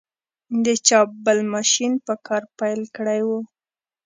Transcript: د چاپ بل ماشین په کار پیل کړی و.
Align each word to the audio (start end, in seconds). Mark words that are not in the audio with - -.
د 0.65 0.67
چاپ 0.87 1.09
بل 1.25 1.39
ماشین 1.53 1.93
په 2.05 2.13
کار 2.25 2.43
پیل 2.57 2.81
کړی 2.97 3.21
و. 3.27 3.29